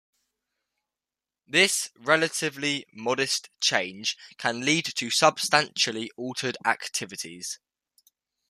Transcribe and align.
This 1.45 1.91
relatively 1.95 2.87
modest 2.91 3.51
change 3.59 4.17
can 4.39 4.61
lead 4.65 4.85
to 4.95 5.11
substantially 5.11 6.09
altered 6.17 6.57
activities. 6.65 7.59